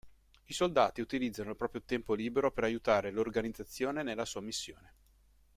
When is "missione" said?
4.41-4.93